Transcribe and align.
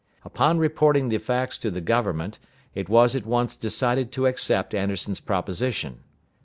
Upon 0.25 0.57
reporting 0.57 1.09
the 1.09 1.19
facts 1.19 1.59
to 1.59 1.69
the 1.69 1.79
governor, 1.79 2.31
it 2.73 2.89
was 2.89 3.15
at 3.15 3.23
once 3.27 3.55
decided 3.55 4.11
to 4.13 4.25
accept 4.25 4.73
Anderson's 4.73 5.19
proposition. 5.19 5.99